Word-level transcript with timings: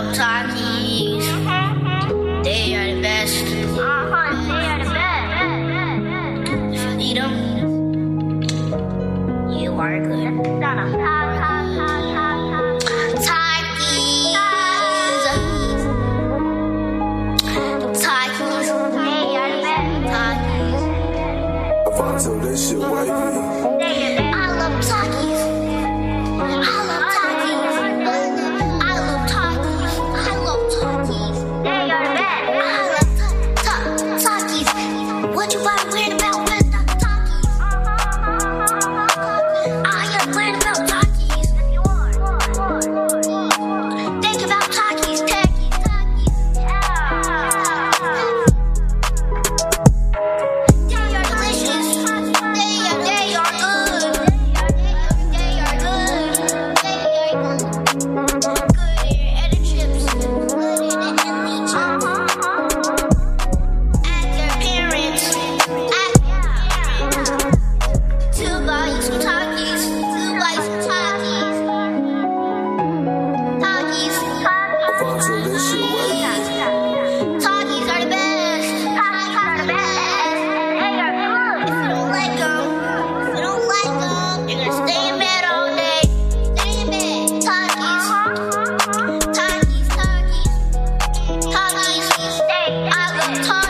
Club 0.00 0.14
Takis. 0.14 1.26
They 2.42 2.74
are 2.74 2.94
the 2.94 3.02
best. 3.02 3.44
Uh-huh, 3.44 4.32
they 4.48 4.66
are 4.72 4.80
the 4.82 4.90
best. 4.96 6.48
If 6.72 6.80
you 6.80 6.92
need 6.96 7.16
them, 7.18 7.34
you 9.52 9.70
are 9.78 9.98
good. 10.00 10.32
Takis. 13.26 14.32
Takis. 18.00 18.68
They 18.96 19.36
are 19.36 19.50
the 19.52 19.60
best. 19.66 19.92
Takis. 20.14 20.82
Avanzo, 21.88 22.32
this 22.40 22.60
shit 22.70 22.78
wavy. 22.78 23.79
Talk. 93.34 93.69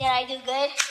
Did 0.00 0.08
I 0.08 0.24
do 0.24 0.38
good? 0.46 0.89